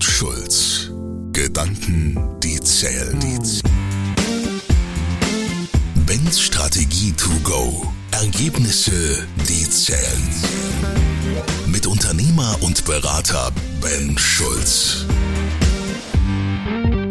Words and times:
und 0.00 0.04
Schulz. 0.04 0.90
Gedanken, 1.32 2.16
die 2.42 2.58
zählen. 2.60 3.18
Ben's 6.06 6.40
Strategie 6.40 7.12
to 7.12 7.28
go. 7.44 7.86
Ergebnisse, 8.10 9.26
die 9.46 9.68
zählen. 9.68 10.28
Mit 11.66 11.86
Unternehmer 11.86 12.56
und 12.62 12.86
Berater 12.86 13.52
Ben 13.82 14.16
Schulz. 14.16 15.04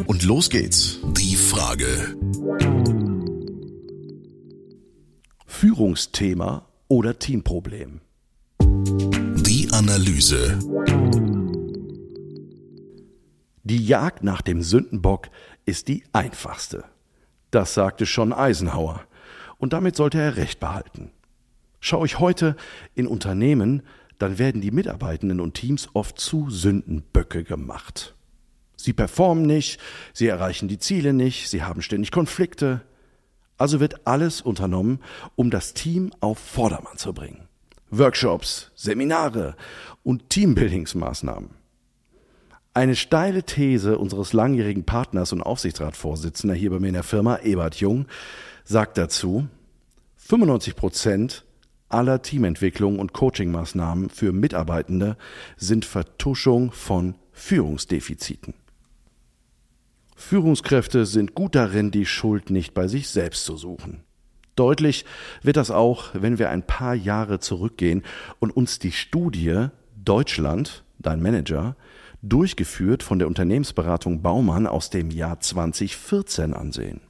Und 0.07 0.23
los 0.23 0.49
geht's. 0.49 0.97
Die 1.15 1.35
Frage. 1.35 2.17
Führungsthema 5.45 6.65
oder 6.87 7.19
Teamproblem? 7.19 8.01
Die 8.61 9.69
Analyse. 9.71 10.57
Die 13.69 13.85
Jagd 13.85 14.23
nach 14.23 14.41
dem 14.41 14.63
Sündenbock 14.63 15.29
ist 15.63 15.89
die 15.89 16.03
einfachste. 16.11 16.85
Das 17.51 17.75
sagte 17.75 18.07
schon 18.07 18.33
Eisenhower. 18.33 19.03
Und 19.59 19.73
damit 19.73 19.95
sollte 19.95 20.19
er 20.19 20.37
recht 20.37 20.59
behalten. 20.59 21.11
Schau 21.79 22.03
ich 22.03 22.17
heute 22.17 22.55
in 22.95 23.05
Unternehmen, 23.05 23.83
dann 24.17 24.39
werden 24.39 24.61
die 24.61 24.71
Mitarbeitenden 24.71 25.39
und 25.39 25.53
Teams 25.53 25.87
oft 25.93 26.19
zu 26.19 26.49
Sündenböcke 26.49 27.43
gemacht. 27.43 28.15
Sie 28.75 28.93
performen 28.93 29.45
nicht, 29.45 29.79
sie 30.13 30.25
erreichen 30.25 30.67
die 30.67 30.79
Ziele 30.79 31.13
nicht, 31.13 31.47
sie 31.47 31.61
haben 31.61 31.83
ständig 31.83 32.11
Konflikte. 32.11 32.81
Also 33.59 33.79
wird 33.79 34.07
alles 34.07 34.41
unternommen, 34.41 34.99
um 35.35 35.51
das 35.51 35.75
Team 35.75 36.11
auf 36.21 36.39
Vordermann 36.39 36.97
zu 36.97 37.13
bringen. 37.13 37.47
Workshops, 37.91 38.71
Seminare 38.73 39.55
und 40.01 40.31
Teambuildingsmaßnahmen. 40.31 41.58
Eine 42.79 42.95
steile 42.95 43.43
These 43.43 43.97
unseres 43.97 44.31
langjährigen 44.31 44.85
Partners 44.85 45.33
und 45.33 45.41
Aufsichtsratsvorsitzender 45.41 46.55
hier 46.55 46.69
bei 46.69 46.79
mir 46.79 46.87
in 46.87 46.93
der 46.93 47.03
Firma, 47.03 47.39
Ebert 47.39 47.75
Jung, 47.75 48.05
sagt 48.63 48.97
dazu, 48.97 49.49
95 50.15 50.77
Prozent 50.77 51.45
aller 51.89 52.21
Teamentwicklung 52.21 52.97
und 52.97 53.11
Coachingmaßnahmen 53.11 54.09
für 54.09 54.31
Mitarbeitende 54.31 55.17
sind 55.57 55.83
Vertuschung 55.83 56.71
von 56.71 57.15
Führungsdefiziten. 57.33 58.53
Führungskräfte 60.15 61.05
sind 61.05 61.35
gut 61.35 61.55
darin, 61.55 61.91
die 61.91 62.05
Schuld 62.05 62.49
nicht 62.49 62.73
bei 62.73 62.87
sich 62.87 63.09
selbst 63.09 63.43
zu 63.43 63.57
suchen. 63.57 64.05
Deutlich 64.55 65.03
wird 65.43 65.57
das 65.57 65.69
auch, 65.69 66.11
wenn 66.13 66.39
wir 66.39 66.49
ein 66.49 66.65
paar 66.65 66.95
Jahre 66.95 67.41
zurückgehen 67.41 68.03
und 68.39 68.55
uns 68.55 68.79
die 68.79 68.93
Studie 68.93 69.67
Deutschland, 69.97 70.85
dein 70.97 71.21
Manager, 71.21 71.75
durchgeführt 72.21 73.03
von 73.03 73.19
der 73.19 73.27
Unternehmensberatung 73.27 74.21
Baumann 74.21 74.67
aus 74.67 74.89
dem 74.89 75.11
Jahr 75.11 75.39
2014 75.39 76.53
ansehen. 76.53 77.01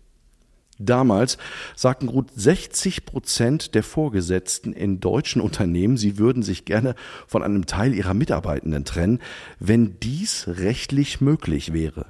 Damals 0.81 1.37
sagten 1.75 2.07
gut 2.07 2.29
60 2.33 3.05
Prozent 3.05 3.75
der 3.75 3.83
Vorgesetzten 3.83 4.71
in 4.71 5.01
deutschen 5.01 5.41
Unternehmen, 5.41 5.97
sie 5.97 6.17
würden 6.17 6.41
sich 6.41 6.63
gerne 6.63 6.95
von 7.27 7.43
einem 7.43 7.65
Teil 7.65 7.93
ihrer 7.93 8.13
Mitarbeitenden 8.13 8.85
trennen, 8.85 9.19
wenn 9.59 9.99
dies 9.99 10.45
rechtlich 10.47 11.19
möglich 11.19 11.73
wäre. 11.73 12.05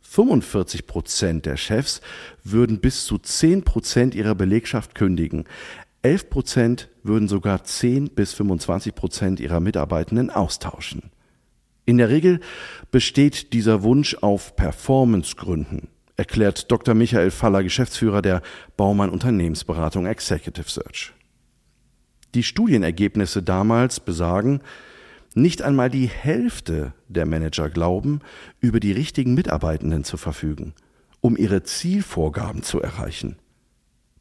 45 0.00 0.88
Prozent 0.88 1.46
der 1.46 1.56
Chefs 1.56 2.00
würden 2.42 2.80
bis 2.80 3.04
zu 3.06 3.16
10 3.16 3.62
Prozent 3.62 4.16
ihrer 4.16 4.34
Belegschaft 4.34 4.96
kündigen. 4.96 5.44
11 6.02 6.30
Prozent 6.30 6.88
würden 7.04 7.28
sogar 7.28 7.62
10 7.62 8.10
bis 8.10 8.32
25 8.32 8.96
Prozent 8.96 9.38
ihrer 9.38 9.60
Mitarbeitenden 9.60 10.30
austauschen. 10.30 11.12
In 11.90 11.98
der 11.98 12.08
Regel 12.08 12.38
besteht 12.92 13.52
dieser 13.52 13.82
Wunsch 13.82 14.14
auf 14.20 14.54
Performancegründen, 14.54 15.88
erklärt 16.14 16.70
Dr. 16.70 16.94
Michael 16.94 17.32
Faller, 17.32 17.64
Geschäftsführer 17.64 18.22
der 18.22 18.42
Baumann 18.76 19.10
Unternehmensberatung 19.10 20.06
Executive 20.06 20.70
Search. 20.70 21.12
Die 22.36 22.44
Studienergebnisse 22.44 23.42
damals 23.42 23.98
besagen, 23.98 24.60
nicht 25.34 25.62
einmal 25.62 25.90
die 25.90 26.06
Hälfte 26.06 26.92
der 27.08 27.26
Manager 27.26 27.68
glauben, 27.68 28.20
über 28.60 28.78
die 28.78 28.92
richtigen 28.92 29.34
Mitarbeitenden 29.34 30.04
zu 30.04 30.16
verfügen, 30.16 30.74
um 31.20 31.36
ihre 31.36 31.64
Zielvorgaben 31.64 32.62
zu 32.62 32.80
erreichen. 32.80 33.34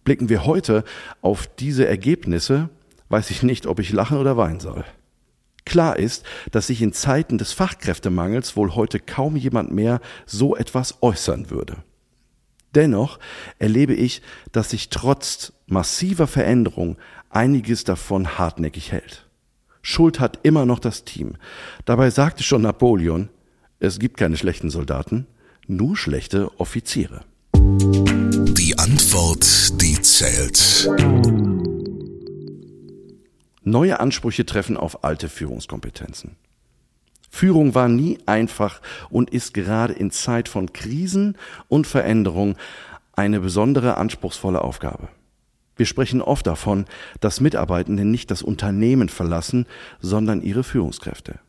Blicken 0.03 0.27
wir 0.27 0.43
heute 0.43 0.83
auf 1.21 1.45
diese 1.45 1.87
Ergebnisse, 1.87 2.69
weiß 3.09 3.29
ich 3.29 3.43
nicht, 3.43 3.67
ob 3.67 3.79
ich 3.79 3.93
lachen 3.93 4.17
oder 4.17 4.37
weinen 4.37 4.59
soll. 4.59 4.85
Klar 5.69 5.99
ist, 5.99 6.25
dass 6.51 6.65
sich 6.65 6.81
in 6.81 6.93
Zeiten 6.93 7.37
des 7.37 7.53
Fachkräftemangels 7.53 8.57
wohl 8.57 8.73
heute 8.73 8.99
kaum 8.99 9.35
jemand 9.35 9.71
mehr 9.71 10.01
so 10.25 10.55
etwas 10.55 11.03
äußern 11.03 11.51
würde. 11.51 11.77
Dennoch 12.73 13.19
erlebe 13.59 13.93
ich, 13.93 14.23
dass 14.51 14.71
sich 14.71 14.89
trotz 14.89 15.53
massiver 15.67 16.25
Veränderung 16.25 16.97
einiges 17.29 17.83
davon 17.83 18.39
hartnäckig 18.39 18.91
hält. 18.91 19.27
Schuld 19.83 20.19
hat 20.19 20.39
immer 20.41 20.65
noch 20.65 20.79
das 20.79 21.03
Team. 21.03 21.35
Dabei 21.85 22.09
sagte 22.09 22.41
schon 22.41 22.63
Napoleon, 22.63 23.29
es 23.79 23.99
gibt 23.99 24.17
keine 24.17 24.37
schlechten 24.37 24.71
Soldaten, 24.71 25.27
nur 25.67 25.95
schlechte 25.95 26.49
Offiziere. 26.59 27.21
Die 27.53 28.73
Antwort, 28.79 29.79
die 29.79 30.01
zählt. 30.01 31.48
Neue 33.69 33.99
Ansprüche 33.99 34.47
treffen 34.47 34.77
auf 34.77 35.03
alte 35.03 35.29
Führungskompetenzen. 35.29 36.35
Führung 37.29 37.75
war 37.75 37.87
nie 37.87 38.17
einfach 38.25 38.81
und 39.11 39.29
ist 39.29 39.53
gerade 39.53 39.93
in 39.93 40.09
Zeit 40.09 40.49
von 40.49 40.73
Krisen 40.73 41.37
und 41.67 41.85
Veränderung 41.85 42.55
eine 43.13 43.39
besondere 43.39 43.97
anspruchsvolle 43.97 44.61
Aufgabe. 44.61 45.09
Wir 45.75 45.85
sprechen 45.85 46.19
oft 46.19 46.47
davon, 46.47 46.85
dass 47.19 47.41
Mitarbeitende 47.41 48.05
nicht 48.05 48.31
das 48.31 48.41
Unternehmen 48.41 49.07
verlassen, 49.07 49.67
sondern 49.99 50.41
ihre 50.41 50.63
Führungskräfte. 50.63 51.39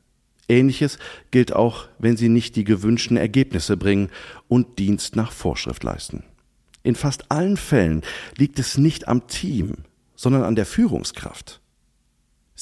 Ähnliches 0.47 0.99
gilt 1.31 1.55
auch, 1.55 1.89
wenn 1.99 2.19
sie 2.19 2.29
nicht 2.29 2.55
die 2.55 2.65
gewünschten 2.65 3.17
Ergebnisse 3.17 3.79
bringen 3.79 4.11
und 4.47 4.79
Dienst 4.79 5.17
nach 5.17 5.33
Vorschrift 5.33 5.83
leisten. 5.85 6.25
In 6.83 6.97
fast 6.97 7.31
allen 7.31 7.57
Fällen 7.57 8.03
liegt 8.37 8.59
es 8.59 8.77
nicht 8.77 9.09
am 9.09 9.27
Team, 9.27 9.77
sondern 10.17 10.43
an 10.43 10.55
der 10.55 10.67
Führungskraft. 10.67 11.60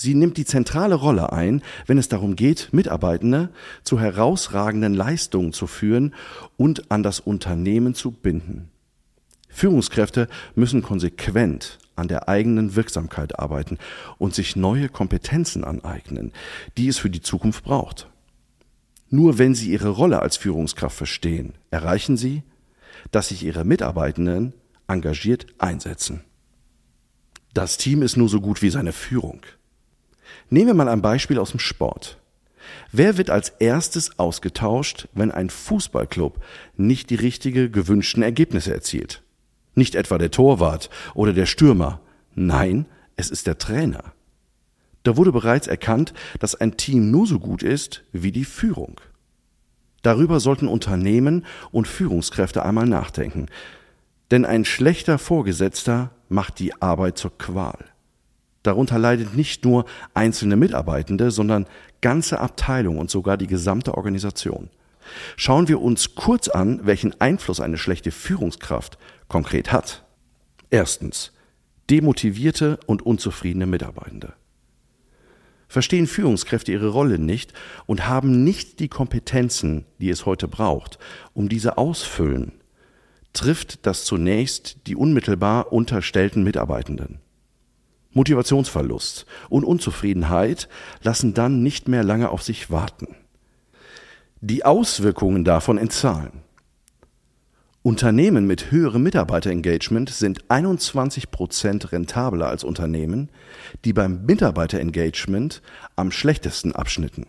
Sie 0.01 0.15
nimmt 0.15 0.37
die 0.37 0.45
zentrale 0.45 0.95
Rolle 0.95 1.33
ein, 1.33 1.61
wenn 1.87 1.99
es 1.99 2.07
darum 2.07 2.37
geht, 2.37 2.69
Mitarbeitende 2.71 3.49
zu 3.83 3.99
herausragenden 3.99 4.95
Leistungen 4.95 5.53
zu 5.53 5.67
führen 5.67 6.15
und 6.57 6.93
an 6.93 7.03
das 7.03 7.19
Unternehmen 7.19 7.97
zu 7.97 8.13
binden. 8.13 8.71
Führungskräfte 9.49 10.29
müssen 10.55 10.83
konsequent 10.83 11.81
an 11.97 12.07
der 12.07 12.29
eigenen 12.29 12.77
Wirksamkeit 12.77 13.41
arbeiten 13.41 13.77
und 14.19 14.37
sich 14.37 14.55
neue 14.55 14.89
Kompetenzen 14.89 15.65
aneignen, 15.65 16.31
die 16.77 16.87
es 16.87 16.99
für 16.99 17.11
die 17.11 17.21
Zukunft 17.21 17.65
braucht. 17.65 18.09
Nur 19.11 19.39
wenn 19.39 19.57
sie 19.57 19.73
ihre 19.73 19.89
Rolle 19.89 20.23
als 20.23 20.37
Führungskraft 20.37 20.97
verstehen, 20.97 21.55
erreichen 21.73 22.17
sie, 22.17 22.45
dass 23.11 23.31
sich 23.31 23.43
ihre 23.43 23.65
Mitarbeitenden 23.65 24.55
engagiert 24.87 25.47
einsetzen. 25.59 26.23
Das 27.53 27.79
Team 27.79 28.03
ist 28.03 28.17
nur 28.17 28.29
so 28.29 28.41
gut 28.41 28.63
wie 28.63 28.71
seine 28.71 28.93
Führung. 28.93 29.41
Nehmen 30.51 30.69
wir 30.69 30.75
mal 30.75 30.89
ein 30.89 31.03
Beispiel 31.03 31.39
aus 31.39 31.51
dem 31.51 31.61
Sport. 31.61 32.19
Wer 32.93 33.17
wird 33.19 33.31
als 33.31 33.51
erstes 33.51 34.19
ausgetauscht, 34.19 35.09
wenn 35.15 35.31
ein 35.31 35.51
Fußballclub 35.51 36.43
nicht 36.77 37.11
die 37.11 37.17
richtige 37.17 37.71
gewünschten 37.71 38.23
Ergebnisse 38.23 38.73
erzielt? 38.73 39.23
Nicht 39.75 39.95
etwa 39.95 40.19
der 40.19 40.31
Torwart 40.31 40.91
oder 41.15 41.33
der 41.33 41.47
Stürmer. 41.47 42.01
Nein, 42.35 42.87
es 43.17 43.31
ist 43.31 43.47
der 43.47 43.59
Trainer. 43.59 44.13
Da 45.03 45.17
wurde 45.17 45.33
bereits 45.33 45.67
erkannt, 45.67 46.13
dass 46.41 46.55
ein 46.55 46.77
Team 46.77 47.11
nur 47.11 47.27
so 47.27 47.39
gut 47.39 47.63
ist 47.63 48.05
wie 48.13 48.33
die 48.33 48.45
Führung. 48.45 49.01
Darüber 50.03 50.41
sollten 50.41 50.69
Unternehmen 50.69 51.45
und 51.71 51.89
Führungskräfte 51.89 52.65
einmal 52.65 52.87
nachdenken. 52.87 53.47
Denn 54.31 54.45
ein 54.45 54.65
schlechter 54.65 55.19
Vorgesetzter 55.19 56.11
macht 56.29 56.59
die 56.59 56.81
Arbeit 56.81 57.19
zur 57.19 57.37
Qual. 57.37 57.79
Darunter 58.69 58.99
leidet 58.99 59.35
nicht 59.35 59.65
nur 59.65 59.87
einzelne 60.13 60.55
Mitarbeitende, 60.55 61.31
sondern 61.31 61.65
ganze 62.03 62.39
Abteilung 62.39 62.99
und 62.99 63.11
sogar 63.11 63.39
die 63.39 63.47
gesamte 63.47 63.95
Organisation. 63.95 64.69
Schauen 65.37 65.69
wir 65.69 65.81
uns 65.81 66.15
kurz 66.15 66.49
an, 66.49 66.81
welchen 66.85 67.19
Einfluss 67.19 67.61
eine 67.61 67.79
schlechte 67.79 68.11
Führungskraft 68.11 68.99
konkret 69.27 69.73
hat. 69.73 70.05
Erstens. 70.69 71.33
Demotivierte 71.89 72.79
und 72.85 73.01
unzufriedene 73.01 73.65
Mitarbeitende. 73.65 74.35
Verstehen 75.67 76.07
Führungskräfte 76.07 76.71
ihre 76.71 76.89
Rolle 76.89 77.19
nicht 77.19 77.55
und 77.87 78.07
haben 78.07 78.45
nicht 78.45 78.81
die 78.81 78.89
Kompetenzen, 78.89 79.87
die 79.99 80.11
es 80.11 80.27
heute 80.27 80.47
braucht, 80.47 80.99
um 81.33 81.49
diese 81.49 81.79
ausfüllen, 81.79 82.53
trifft 83.33 83.87
das 83.87 84.05
zunächst 84.05 84.87
die 84.87 84.95
unmittelbar 84.95 85.73
unterstellten 85.73 86.43
Mitarbeitenden. 86.43 87.21
Motivationsverlust 88.19 89.27
und 89.49 89.63
Unzufriedenheit 89.63 90.69
lassen 91.03 91.35
dann 91.35 91.63
nicht 91.63 91.87
mehr 91.87 92.03
lange 92.03 92.31
auf 92.31 92.43
sich 92.43 92.69
warten. 92.69 93.15
Die 94.41 94.65
Auswirkungen 94.65 95.45
davon 95.45 95.79
in 95.79 95.89
Zahlen. 95.89 96.43
Unternehmen 97.83 98.49
mit 98.49 98.73
höherem 98.73 99.05
Mitarbeiterengagement 99.05 100.11
sind 100.11 100.51
21 100.51 101.31
Prozent 101.31 101.93
rentabler 101.93 102.49
als 102.49 102.65
Unternehmen, 102.65 103.31
die 103.85 103.93
beim 103.93 104.27
Mitarbeiterengagement 104.27 105.63
am 105.95 106.11
schlechtesten 106.11 106.75
abschnitten. 106.75 107.27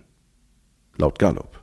Laut 0.97 1.19
Gallup. 1.19 1.59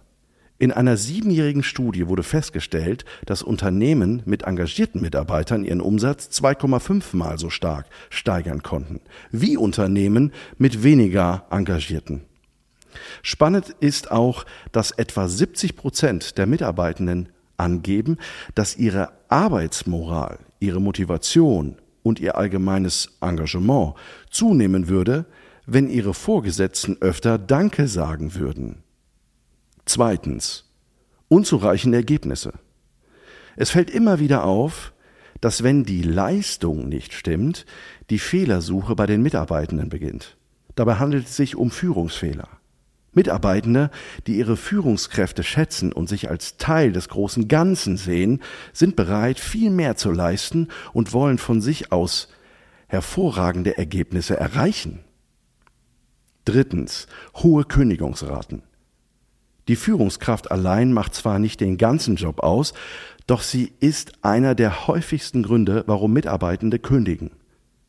In 0.58 0.73
einer 0.73 0.97
siebenjährigen 0.97 1.62
Studie 1.62 2.08
wurde 2.08 2.23
festgestellt, 2.23 3.05
dass 3.26 3.43
Unternehmen 3.43 4.23
mit 4.25 4.44
engagierten 4.44 5.03
Mitarbeitern 5.03 5.64
ihren 5.64 5.82
Umsatz 5.82 6.29
2,5 6.41 7.14
mal 7.14 7.38
so 7.38 7.50
stark 7.50 7.87
steigern 8.08 8.62
konnten, 8.62 9.00
wie 9.31 9.58
Unternehmen 9.58 10.32
mit 10.56 10.82
weniger 10.82 11.44
Engagierten. 11.50 12.23
Spannend 13.20 13.75
ist 13.81 14.11
auch, 14.11 14.47
dass 14.73 14.93
etwa 14.93 15.29
70 15.29 15.76
Prozent 15.76 16.38
der 16.38 16.47
Mitarbeitenden 16.47 17.29
angeben, 17.59 18.17
dass 18.55 18.76
ihre 18.76 19.11
Arbeitsmoral, 19.29 20.38
ihre 20.59 20.81
Motivation 20.81 21.76
und 22.02 22.19
ihr 22.19 22.37
allgemeines 22.37 23.19
Engagement 23.20 23.94
zunehmen 24.31 24.88
würde, 24.88 25.26
wenn 25.67 25.91
ihre 25.91 26.14
Vorgesetzten 26.14 26.97
öfter 27.00 27.37
Danke 27.37 27.88
sagen 27.88 28.35
würden. 28.35 28.86
Zweitens. 29.97 30.65
Unzureichende 31.29 31.97
Ergebnisse. 31.97 32.53
Es 33.57 33.71
fällt 33.71 33.89
immer 33.89 34.19
wieder 34.19 34.45
auf, 34.45 34.93
dass 35.41 35.63
wenn 35.63 35.85
die 35.85 36.03
Leistung 36.03 36.91
nicht 36.91 37.15
stimmt, 37.15 37.65
die 38.11 38.19
Fehlersuche 38.19 38.95
bei 38.95 39.07
den 39.07 39.23
Mitarbeitenden 39.23 39.89
beginnt. 39.89 40.37
Dabei 40.75 40.97
handelt 40.97 41.29
es 41.29 41.37
sich 41.37 41.57
um 41.57 41.71
Führungsfehler. 41.71 42.47
Mitarbeitende, 43.15 43.91
die 44.27 44.37
ihre 44.37 44.59
Führungskräfte 44.59 45.43
schätzen 45.43 45.95
und 45.95 46.11
sich 46.11 46.29
als 46.29 46.59
Teil 46.59 46.93
des 46.93 47.09
großen 47.09 47.49
Ganzen 47.49 47.97
sehen, 47.97 48.43
sind 48.75 48.97
bereit, 48.97 49.41
viel 49.41 49.71
mehr 49.71 49.97
zu 49.97 50.13
leisten 50.13 50.69
und 50.93 51.15
wollen 51.15 51.39
von 51.39 51.63
sich 51.63 51.91
aus 51.91 52.29
hervorragende 52.87 53.79
Ergebnisse 53.79 54.37
erreichen. 54.37 55.01
Drittens. 56.45 57.07
Hohe 57.37 57.65
Kündigungsraten. 57.65 58.66
Die 59.69 59.77
Führungskraft 59.77 60.51
allein 60.51 60.93
macht 60.93 61.15
zwar 61.15 61.39
nicht 61.39 61.61
den 61.61 61.77
ganzen 61.77 62.17
Job 62.17 62.41
aus, 62.41 62.73
doch 63.27 63.43
sie 63.43 63.73
ist 63.81 64.13
einer 64.23 64.55
der 64.55 64.87
häufigsten 64.87 65.43
Gründe, 65.43 65.83
warum 65.87 66.13
Mitarbeitende 66.13 66.79
kündigen. 66.79 67.33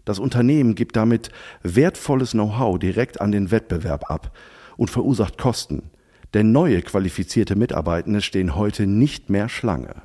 Das 0.03 0.19
Unternehmen 0.19 0.73
gibt 0.73 0.95
damit 0.95 1.29
wertvolles 1.63 2.31
Know-how 2.31 2.79
direkt 2.79 3.21
an 3.21 3.31
den 3.31 3.51
Wettbewerb 3.51 4.09
ab 4.09 4.35
und 4.77 4.89
verursacht 4.89 5.37
Kosten, 5.37 5.91
denn 6.33 6.51
neue 6.51 6.81
qualifizierte 6.81 7.55
Mitarbeitende 7.55 8.21
stehen 8.21 8.55
heute 8.55 8.87
nicht 8.87 9.29
mehr 9.29 9.49
Schlange. 9.49 9.95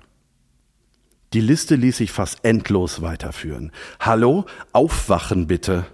Die 1.32 1.40
Liste 1.40 1.76
ließ 1.76 1.96
sich 1.96 2.12
fast 2.12 2.44
endlos 2.44 3.00
weiterführen. 3.00 3.72
Hallo, 4.00 4.44
aufwachen 4.72 5.46
bitte. 5.46 5.86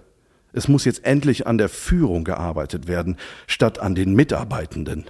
Es 0.51 0.67
muss 0.67 0.83
jetzt 0.83 1.05
endlich 1.05 1.47
an 1.47 1.57
der 1.57 1.69
Führung 1.69 2.25
gearbeitet 2.25 2.87
werden, 2.87 3.15
statt 3.47 3.79
an 3.79 3.95
den 3.95 4.15
Mitarbeitenden. 4.15 5.05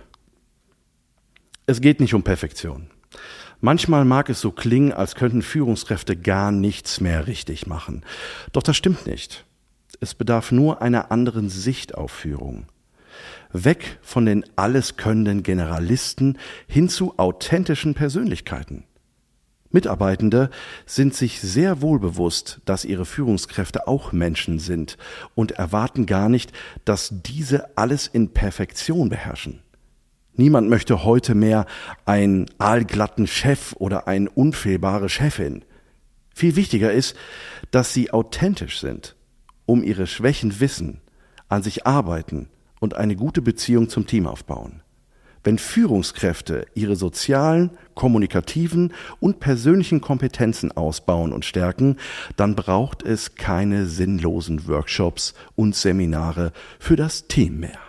Es 1.70 1.82
geht 1.82 2.00
nicht 2.00 2.16
um 2.16 2.24
Perfektion. 2.24 2.88
Manchmal 3.62 4.04
mag 4.04 4.28
es 4.32 4.42
so 4.42 4.52
klingen, 4.52 4.92
als 4.92 5.14
könnten 5.14 5.44
Führungskräfte 5.44 6.18
gar 6.18 6.52
nichts 6.52 7.00
mehr 7.00 7.28
richtig 7.28 7.68
machen. 7.68 8.04
Doch 8.54 8.64
das 8.64 8.76
stimmt 8.76 9.06
nicht. 9.06 9.46
Es 10.00 10.16
bedarf 10.16 10.52
nur 10.52 10.82
einer 10.82 11.12
anderen 11.12 11.48
Sicht 11.48 11.94
auf 11.94 12.10
Führung. 12.10 12.66
Weg 13.54 14.00
von 14.02 14.26
den 14.26 14.46
alleskönnenden 14.56 15.44
Generalisten 15.44 16.40
hin 16.66 16.90
zu 16.90 17.20
authentischen 17.20 17.94
Persönlichkeiten. 17.94 18.86
Mitarbeitende 19.70 20.50
sind 20.88 21.14
sich 21.14 21.40
sehr 21.40 21.84
wohl 21.84 22.00
bewusst, 22.00 22.62
dass 22.66 22.84
ihre 22.84 23.06
Führungskräfte 23.06 23.88
auch 23.88 24.12
Menschen 24.12 24.58
sind 24.58 24.98
und 25.36 25.52
erwarten 25.52 26.08
gar 26.08 26.30
nicht, 26.30 26.52
dass 26.84 27.10
diese 27.12 27.78
alles 27.78 28.08
in 28.08 28.34
Perfektion 28.34 29.10
beherrschen. 29.10 29.62
Niemand 30.40 30.70
möchte 30.70 31.04
heute 31.04 31.36
mehr 31.36 31.66
einen 32.06 32.46
aalglatten 32.60 33.28
Chef 33.28 33.76
oder 33.78 34.08
eine 34.08 34.30
unfehlbare 34.30 35.10
Chefin. 35.10 35.66
Viel 36.34 36.56
wichtiger 36.56 36.94
ist, 36.94 37.18
dass 37.72 37.94
sie 37.94 38.12
authentisch 38.12 38.80
sind, 38.80 39.18
um 39.66 39.84
ihre 39.84 40.08
Schwächen 40.08 40.62
wissen, 40.62 41.02
an 41.50 41.62
sich 41.62 41.86
arbeiten 41.86 42.48
und 42.80 42.96
eine 42.96 43.18
gute 43.18 43.42
Beziehung 43.42 43.90
zum 43.90 44.08
Team 44.08 44.28
aufbauen. 44.28 44.82
Wenn 45.44 45.58
Führungskräfte 45.58 46.68
ihre 46.74 46.96
sozialen, 46.96 47.72
kommunikativen 47.94 48.94
und 49.20 49.42
persönlichen 49.42 50.00
Kompetenzen 50.00 50.72
ausbauen 50.72 51.34
und 51.34 51.44
stärken, 51.44 51.98
dann 52.38 52.56
braucht 52.56 53.04
es 53.04 53.36
keine 53.36 53.88
sinnlosen 53.88 54.70
Workshops 54.70 55.34
und 55.58 55.76
Seminare 55.76 56.54
für 56.80 56.96
das 56.96 57.28
Team 57.28 57.60
mehr. 57.60 57.89